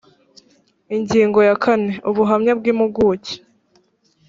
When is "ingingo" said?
0.95-1.39